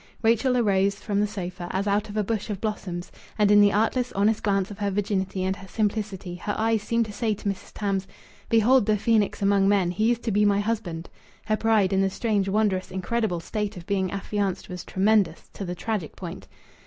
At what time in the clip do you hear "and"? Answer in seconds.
3.37-3.51, 5.43-5.55